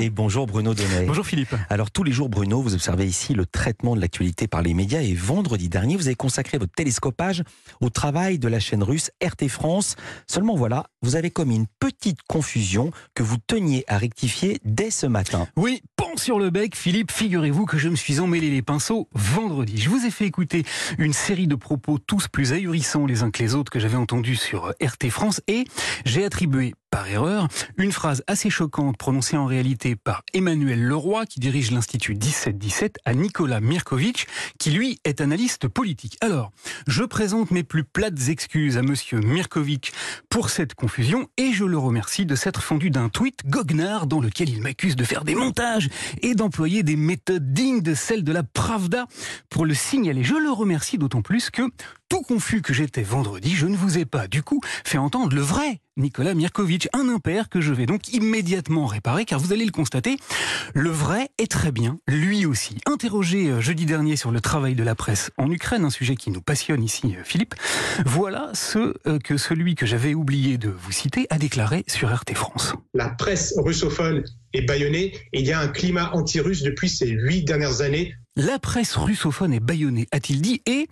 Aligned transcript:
Et 0.00 0.10
bonjour 0.10 0.46
Bruno 0.46 0.74
Donnet. 0.74 1.06
Bonjour 1.06 1.26
Philippe. 1.26 1.54
Alors 1.68 1.90
tous 1.90 2.04
les 2.04 2.12
jours 2.12 2.28
Bruno, 2.28 2.62
vous 2.62 2.72
observez 2.74 3.04
ici 3.04 3.34
le 3.34 3.46
traitement 3.46 3.96
de 3.96 4.00
l'actualité 4.00 4.46
par 4.46 4.62
les 4.62 4.72
médias 4.72 5.00
et 5.00 5.12
vendredi 5.12 5.68
dernier, 5.68 5.96
vous 5.96 6.06
avez 6.06 6.14
consacré 6.14 6.56
votre 6.56 6.72
télescopage 6.72 7.42
au 7.80 7.90
travail 7.90 8.38
de 8.38 8.46
la 8.46 8.60
chaîne 8.60 8.84
russe 8.84 9.10
RT 9.20 9.48
France. 9.48 9.96
Seulement 10.28 10.54
voilà, 10.54 10.86
vous 11.02 11.16
avez 11.16 11.30
commis 11.30 11.56
une 11.56 11.66
petite 11.80 12.20
confusion 12.28 12.92
que 13.14 13.24
vous 13.24 13.38
teniez 13.44 13.84
à 13.88 13.98
rectifier 13.98 14.60
dès 14.64 14.90
ce 14.92 15.06
matin. 15.06 15.48
Oui, 15.56 15.82
pont 15.96 16.16
sur 16.16 16.38
le 16.38 16.50
bec, 16.50 16.76
Philippe, 16.76 17.10
figurez-vous 17.10 17.66
que 17.66 17.76
je 17.76 17.88
me 17.88 17.96
suis 17.96 18.20
emmêlé 18.20 18.50
les 18.50 18.62
pinceaux 18.62 19.08
vendredi. 19.14 19.78
Je 19.78 19.90
vous 19.90 20.06
ai 20.06 20.10
fait 20.12 20.26
écouter 20.26 20.64
une 20.98 21.12
série 21.12 21.48
de 21.48 21.56
propos 21.56 21.98
tous 21.98 22.28
plus 22.28 22.52
ahurissants 22.52 23.06
les 23.06 23.24
uns 23.24 23.32
que 23.32 23.42
les 23.42 23.56
autres 23.56 23.72
que 23.72 23.80
j'avais 23.80 23.96
entendus 23.96 24.36
sur 24.36 24.72
RT 24.80 25.10
France 25.10 25.40
et 25.48 25.64
j'ai 26.04 26.24
attribué 26.24 26.74
par 26.90 27.08
erreur, 27.08 27.48
une 27.76 27.92
phrase 27.92 28.22
assez 28.26 28.50
choquante 28.50 28.96
prononcée 28.96 29.36
en 29.36 29.46
réalité 29.46 29.96
par 29.96 30.22
Emmanuel 30.32 30.82
Leroy, 30.82 31.26
qui 31.26 31.40
dirige 31.40 31.70
l'Institut 31.70 32.14
1717, 32.14 32.98
à 33.04 33.14
Nicolas 33.14 33.60
Mirkovic, 33.60 34.26
qui 34.58 34.70
lui 34.70 35.00
est 35.04 35.20
analyste 35.20 35.68
politique. 35.68 36.16
Alors, 36.20 36.50
je 36.86 37.04
présente 37.04 37.50
mes 37.50 37.62
plus 37.62 37.84
plates 37.84 38.28
excuses 38.28 38.78
à 38.78 38.82
monsieur 38.82 39.20
Mirkovic 39.20 39.92
pour 40.28 40.50
cette 40.50 40.74
confusion 40.74 41.28
et 41.36 41.52
je 41.52 41.64
le 41.64 41.78
remercie 41.78 42.26
de 42.26 42.34
s'être 42.34 42.62
fendu 42.62 42.90
d'un 42.90 43.08
tweet 43.08 43.46
goguenard 43.46 44.06
dans 44.06 44.20
lequel 44.20 44.48
il 44.48 44.62
m'accuse 44.62 44.96
de 44.96 45.04
faire 45.04 45.24
des 45.24 45.34
montages 45.34 45.88
et 46.22 46.34
d'employer 46.34 46.82
des 46.82 46.96
méthodes 46.96 47.52
dignes 47.52 47.82
de 47.82 47.94
celles 47.94 48.24
de 48.24 48.32
la 48.32 48.42
Pravda 48.42 49.06
pour 49.50 49.66
le 49.66 49.74
signaler. 49.74 50.24
Je 50.24 50.34
le 50.34 50.50
remercie 50.50 50.98
d'autant 50.98 51.22
plus 51.22 51.50
que 51.50 51.62
tout 52.08 52.22
confus 52.22 52.62
que 52.62 52.72
j'étais 52.72 53.02
vendredi, 53.02 53.54
je 53.54 53.66
ne 53.66 53.76
vous 53.76 53.98
ai 53.98 54.04
pas 54.04 54.28
du 54.28 54.42
coup 54.42 54.60
fait 54.84 54.98
entendre 54.98 55.34
le 55.34 55.42
vrai 55.42 55.80
Nicolas 55.98 56.32
Mirkovic, 56.32 56.88
un 56.92 57.08
impair 57.08 57.48
que 57.48 57.60
je 57.60 57.72
vais 57.72 57.84
donc 57.84 58.12
immédiatement 58.12 58.86
réparer 58.86 59.24
car 59.24 59.40
vous 59.40 59.52
allez 59.52 59.64
le 59.64 59.72
constater, 59.72 60.16
le 60.72 60.90
vrai 60.90 61.28
est 61.38 61.50
très 61.50 61.72
bien, 61.72 61.98
lui 62.06 62.46
aussi. 62.46 62.76
Interrogé 62.86 63.50
euh, 63.50 63.60
jeudi 63.60 63.84
dernier 63.84 64.14
sur 64.16 64.30
le 64.30 64.40
travail 64.40 64.74
de 64.76 64.84
la 64.84 64.94
presse 64.94 65.32
en 65.36 65.50
Ukraine, 65.50 65.84
un 65.84 65.90
sujet 65.90 66.14
qui 66.14 66.30
nous 66.30 66.40
passionne 66.40 66.84
ici, 66.84 67.16
euh, 67.18 67.24
Philippe, 67.24 67.56
voilà 68.06 68.50
ce 68.54 68.94
euh, 69.06 69.18
que 69.18 69.36
celui 69.36 69.74
que 69.74 69.86
j'avais 69.86 70.14
oublié 70.14 70.56
de 70.56 70.68
vous 70.68 70.92
citer 70.92 71.26
a 71.30 71.38
déclaré 71.38 71.84
sur 71.88 72.14
RT 72.14 72.34
France. 72.34 72.74
La 72.94 73.08
presse 73.08 73.54
russophone 73.58 74.22
est 74.52 74.62
bâillonnée 74.62 75.14
et 75.32 75.40
il 75.40 75.46
y 75.46 75.52
a 75.52 75.60
un 75.60 75.68
climat 75.68 76.10
anti-russe 76.14 76.62
depuis 76.62 76.88
ces 76.88 77.08
huit 77.08 77.42
dernières 77.42 77.80
années. 77.80 78.14
La 78.36 78.60
presse 78.60 78.94
russophone 78.96 79.52
est 79.52 79.60
bâillonnée, 79.60 80.06
a-t-il 80.12 80.40
dit, 80.40 80.62
et 80.64 80.86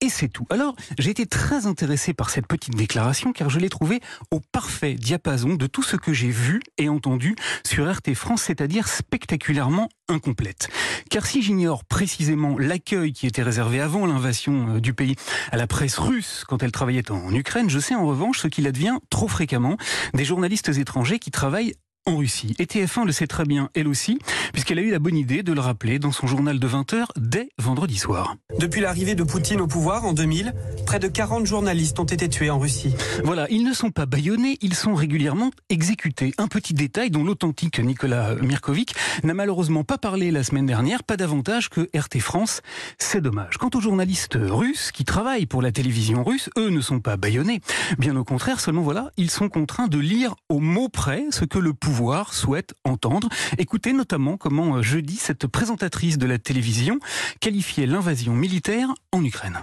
et 0.00 0.08
c'est 0.08 0.28
tout. 0.28 0.46
Alors, 0.50 0.76
j'ai 0.98 1.10
été 1.10 1.26
très 1.26 1.66
intéressé 1.66 2.14
par 2.14 2.30
cette 2.30 2.46
petite 2.46 2.76
déclaration 2.76 3.32
car 3.32 3.50
je 3.50 3.58
l'ai 3.58 3.68
trouvée 3.68 4.00
au 4.30 4.40
parfait 4.40 4.94
diapason 4.94 5.54
de 5.54 5.66
tout 5.66 5.82
ce 5.82 5.96
que 5.96 6.12
j'ai 6.12 6.30
vu 6.30 6.60
et 6.78 6.88
entendu 6.88 7.34
sur 7.64 7.90
RT 7.90 8.14
France, 8.14 8.42
c'est-à-dire 8.42 8.86
spectaculairement 8.86 9.88
incomplète. 10.08 10.68
Car 11.10 11.26
si 11.26 11.42
j'ignore 11.42 11.84
précisément 11.84 12.58
l'accueil 12.58 13.12
qui 13.12 13.26
était 13.26 13.42
réservé 13.42 13.80
avant 13.80 14.06
l'invasion 14.06 14.76
euh, 14.76 14.80
du 14.80 14.94
pays 14.94 15.16
à 15.50 15.56
la 15.56 15.66
presse 15.66 15.98
russe 15.98 16.44
quand 16.46 16.62
elle 16.62 16.72
travaillait 16.72 17.10
en 17.10 17.34
Ukraine, 17.34 17.68
je 17.68 17.78
sais 17.78 17.94
en 17.94 18.06
revanche 18.06 18.38
ce 18.38 18.48
qu'il 18.48 18.66
advient 18.66 18.98
trop 19.10 19.28
fréquemment 19.28 19.76
des 20.14 20.24
journalistes 20.24 20.68
étrangers 20.68 21.18
qui 21.18 21.30
travaillent 21.30 21.74
en 22.08 22.16
Russie. 22.16 22.54
Et 22.58 22.64
TF1 22.64 23.04
le 23.04 23.12
sait 23.12 23.26
très 23.26 23.44
bien, 23.44 23.68
elle 23.74 23.86
aussi, 23.86 24.18
puisqu'elle 24.52 24.78
a 24.78 24.82
eu 24.82 24.90
la 24.90 24.98
bonne 24.98 25.16
idée 25.16 25.42
de 25.42 25.52
le 25.52 25.60
rappeler 25.60 25.98
dans 25.98 26.10
son 26.10 26.26
journal 26.26 26.58
de 26.58 26.66
20h 26.66 27.04
dès 27.16 27.50
vendredi 27.58 27.98
soir. 27.98 28.36
Depuis 28.58 28.80
l'arrivée 28.80 29.14
de 29.14 29.22
Poutine 29.22 29.60
au 29.60 29.66
pouvoir 29.66 30.06
en 30.06 30.14
2000, 30.14 30.54
près 30.86 30.98
de 30.98 31.08
40 31.08 31.44
journalistes 31.44 32.00
ont 32.00 32.04
été 32.04 32.28
tués 32.28 32.48
en 32.48 32.58
Russie. 32.58 32.94
Voilà, 33.24 33.46
ils 33.50 33.62
ne 33.62 33.74
sont 33.74 33.90
pas 33.90 34.06
bâillonnés, 34.06 34.56
ils 34.62 34.74
sont 34.74 34.94
régulièrement 34.94 35.50
exécutés. 35.68 36.32
Un 36.38 36.48
petit 36.48 36.72
détail 36.72 37.10
dont 37.10 37.24
l'authentique 37.24 37.78
Nicolas 37.78 38.36
Mirkovic 38.36 38.94
n'a 39.22 39.34
malheureusement 39.34 39.84
pas 39.84 39.98
parlé 39.98 40.30
la 40.30 40.42
semaine 40.42 40.66
dernière, 40.66 41.04
pas 41.04 41.18
davantage 41.18 41.68
que 41.68 41.90
RT 41.94 42.20
France. 42.20 42.62
C'est 42.96 43.20
dommage. 43.20 43.58
Quant 43.58 43.70
aux 43.74 43.80
journalistes 43.80 44.38
russes 44.40 44.92
qui 44.92 45.04
travaillent 45.04 45.46
pour 45.46 45.60
la 45.60 45.72
télévision 45.72 46.24
russe, 46.24 46.48
eux 46.56 46.70
ne 46.70 46.80
sont 46.80 47.00
pas 47.00 47.18
bâillonnés. 47.18 47.60
Bien 47.98 48.16
au 48.16 48.24
contraire, 48.24 48.60
seulement 48.60 48.82
voilà, 48.82 49.10
ils 49.18 49.30
sont 49.30 49.50
contraints 49.50 49.88
de 49.88 49.98
lire 49.98 50.34
au 50.48 50.60
mot 50.60 50.88
près 50.88 51.26
ce 51.30 51.44
que 51.44 51.58
le 51.58 51.74
pouvoir 51.74 51.97
souhaite 52.30 52.74
entendre. 52.84 53.28
Écoutez 53.58 53.92
notamment 53.92 54.36
comment 54.36 54.76
euh, 54.76 54.82
jeudi 54.82 55.16
cette 55.16 55.46
présentatrice 55.46 56.16
de 56.16 56.26
la 56.26 56.38
télévision 56.38 57.00
qualifiait 57.40 57.86
l'invasion 57.86 58.34
militaire 58.34 58.88
en 59.12 59.24
Ukraine. 59.24 59.58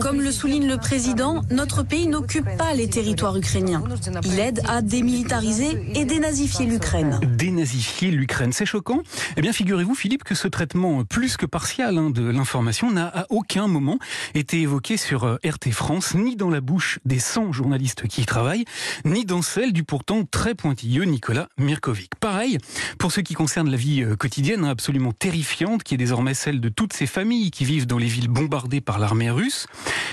Comme 0.00 0.20
le 0.20 0.30
souligne 0.32 0.66
le 0.66 0.76
président, 0.76 1.42
notre 1.50 1.82
pays 1.82 2.08
n'occupe 2.08 2.46
pas 2.58 2.74
les 2.74 2.90
territoires 2.90 3.36
ukrainiens. 3.36 3.82
Il 4.24 4.38
aide 4.38 4.60
à 4.68 4.82
démilitariser 4.82 5.78
et 5.94 6.04
dénazifier 6.04 6.66
l'Ukraine. 6.66 7.18
Dénazifier 7.36 8.10
l'Ukraine, 8.10 8.52
c'est 8.52 8.66
choquant. 8.66 9.02
Eh 9.36 9.40
bien, 9.40 9.52
figurez-vous, 9.52 9.94
Philippe, 9.94 10.24
que 10.24 10.34
ce 10.34 10.48
traitement 10.48 11.04
plus 11.04 11.36
que 11.36 11.46
partial 11.46 11.96
hein, 11.96 12.10
de 12.10 12.28
l'information 12.28 12.90
n'a 12.90 13.06
à 13.06 13.26
aucun 13.30 13.66
moment 13.66 13.98
été 14.34 14.60
évoqué 14.60 14.96
sur 14.96 15.24
euh, 15.24 15.38
RT 15.44 15.70
France, 15.70 16.14
ni 16.14 16.36
dans 16.36 16.50
la 16.50 16.60
bouche 16.60 16.98
des 17.04 17.18
100 17.18 17.52
journalistes 17.52 18.06
qui 18.08 18.22
y 18.22 18.26
travaillent, 18.26 18.64
ni 19.04 19.24
dans 19.24 19.42
celle 19.42 19.72
du 19.72 19.84
pourtant 19.84 20.24
très 20.24 20.54
pointilleux 20.54 21.04
Nicolas 21.04 21.48
Mirkovic. 21.62 22.14
Pareil, 22.20 22.58
pour 22.98 23.12
ce 23.12 23.20
qui 23.20 23.34
concerne 23.34 23.70
la 23.70 23.76
vie 23.76 24.02
euh, 24.02 24.16
quotidienne 24.16 24.64
absolument 24.64 25.12
terrifiante, 25.12 25.82
qui 25.82 25.94
est 25.94 25.98
désormais 25.98 26.34
celle 26.34 26.60
de 26.60 26.68
toutes 26.68 26.92
ces 26.92 27.06
familles 27.06 27.50
qui 27.50 27.64
vivent 27.64 27.86
dans 27.86 27.98
les 27.98 28.06
villes 28.06 28.28
bombardées 28.28 28.80
par 28.80 28.98
l'armée 28.98 29.30
russe, 29.30 29.66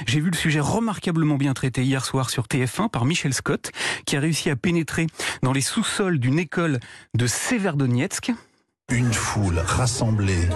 j'ai 0.07 0.19
vu 0.19 0.29
le 0.29 0.37
sujet 0.37 0.59
remarquablement 0.59 1.35
bien 1.35 1.53
traité 1.53 1.83
hier 1.83 2.05
soir 2.05 2.29
sur 2.29 2.45
TF1 2.45 2.89
par 2.89 3.05
Michel 3.05 3.33
Scott, 3.33 3.71
qui 4.05 4.15
a 4.15 4.19
réussi 4.19 4.49
à 4.49 4.55
pénétrer 4.55 5.07
dans 5.43 5.53
les 5.53 5.61
sous-sols 5.61 6.19
d'une 6.19 6.39
école 6.39 6.79
de 7.15 7.27
Severdonetsk, 7.27 8.31
une 8.91 9.13
foule 9.13 9.59
rassemblée, 9.59 10.49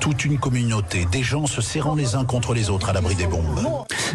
toute 0.00 0.24
une 0.24 0.38
communauté, 0.38 1.04
des 1.10 1.22
gens 1.22 1.46
se 1.46 1.60
serrant 1.60 1.96
les 1.96 2.14
uns 2.14 2.24
contre 2.24 2.54
les 2.54 2.70
autres 2.70 2.90
à 2.90 2.92
l'abri 2.92 3.16
des 3.16 3.26
bombes. 3.26 3.58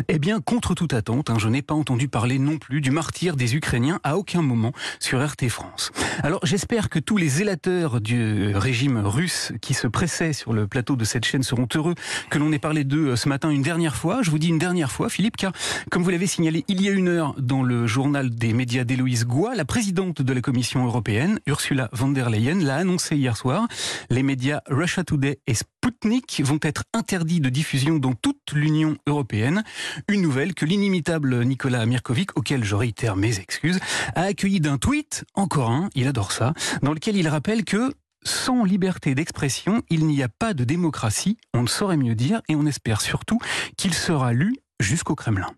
Eh 0.07 0.19
bien, 0.19 0.39
contre 0.41 0.73
toute 0.73 0.93
attente, 0.93 1.29
hein, 1.29 1.37
je 1.37 1.47
n'ai 1.47 1.61
pas 1.61 1.73
entendu 1.73 2.07
parler 2.07 2.39
non 2.39 2.57
plus 2.57 2.81
du 2.81 2.91
martyr 2.91 3.35
des 3.35 3.55
Ukrainiens 3.55 3.99
à 4.03 4.17
aucun 4.17 4.41
moment 4.41 4.71
sur 4.99 5.25
RT 5.25 5.49
France. 5.49 5.91
Alors, 6.23 6.39
j'espère 6.43 6.89
que 6.89 6.99
tous 6.99 7.17
les 7.17 7.29
zélateurs 7.29 8.01
du 8.01 8.55
régime 8.55 8.97
russe 8.97 9.51
qui 9.61 9.73
se 9.73 9.87
pressaient 9.87 10.33
sur 10.33 10.53
le 10.53 10.67
plateau 10.67 10.95
de 10.95 11.05
cette 11.05 11.25
chaîne 11.25 11.43
seront 11.43 11.67
heureux 11.75 11.95
que 12.29 12.37
l'on 12.37 12.51
ait 12.51 12.59
parlé 12.59 12.83
d'eux 12.83 13.09
euh, 13.09 13.15
ce 13.15 13.29
matin 13.29 13.49
une 13.49 13.61
dernière 13.61 13.95
fois. 13.95 14.21
Je 14.21 14.31
vous 14.31 14.39
dis 14.39 14.49
une 14.49 14.59
dernière 14.59 14.91
fois, 14.91 15.09
Philippe, 15.09 15.37
car 15.37 15.51
comme 15.91 16.03
vous 16.03 16.09
l'avez 16.09 16.27
signalé 16.27 16.63
il 16.67 16.81
y 16.81 16.89
a 16.89 16.91
une 16.91 17.07
heure 17.07 17.33
dans 17.37 17.63
le 17.63 17.87
journal 17.87 18.29
des 18.29 18.53
médias 18.53 18.83
d'Héloïse 18.83 19.25
Goua, 19.25 19.55
la 19.55 19.65
présidente 19.65 20.21
de 20.21 20.33
la 20.33 20.41
Commission 20.41 20.85
européenne, 20.85 21.39
Ursula 21.47 21.89
von 21.91 22.09
der 22.09 22.29
Leyen, 22.29 22.59
l'a 22.59 22.77
annoncé 22.77 23.15
hier 23.15 23.37
soir 23.37 23.67
les 24.09 24.23
médias 24.23 24.61
Russia 24.67 25.03
Today 25.03 25.39
et 25.47 25.53
Sputnik 25.53 26.41
vont 26.43 26.59
être 26.61 26.83
interdits 26.93 27.39
de 27.39 27.49
diffusion 27.49 27.97
dans 27.97 28.13
toute 28.13 28.51
l'Union 28.53 28.97
européenne. 29.07 29.63
Une 30.07 30.21
nouvelle 30.21 30.53
que 30.53 30.65
l'inimitable 30.65 31.43
Nicolas 31.43 31.85
Mirkovic, 31.85 32.37
auquel 32.37 32.63
je 32.63 32.75
réitère 32.75 33.15
mes 33.15 33.39
excuses, 33.39 33.79
a 34.15 34.23
accueilli 34.23 34.59
d'un 34.59 34.77
tweet, 34.77 35.25
encore 35.33 35.71
un, 35.71 35.89
il 35.95 36.07
adore 36.07 36.31
ça, 36.31 36.53
dans 36.81 36.93
lequel 36.93 37.15
il 37.15 37.27
rappelle 37.27 37.63
que 37.63 37.93
sans 38.23 38.63
liberté 38.63 39.15
d'expression, 39.15 39.81
il 39.89 40.05
n'y 40.05 40.21
a 40.21 40.29
pas 40.29 40.53
de 40.53 40.63
démocratie, 40.63 41.37
on 41.53 41.63
ne 41.63 41.67
saurait 41.67 41.97
mieux 41.97 42.15
dire, 42.15 42.41
et 42.49 42.55
on 42.55 42.65
espère 42.65 43.01
surtout 43.01 43.39
qu'il 43.77 43.93
sera 43.93 44.33
lu 44.33 44.55
jusqu'au 44.79 45.15
Kremlin. 45.15 45.51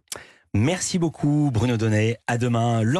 Merci 0.55 0.97
beaucoup 0.97 1.51
Bruno 1.53 1.77
Donnet, 1.77 2.17
à 2.25 2.39
demain. 2.39 2.81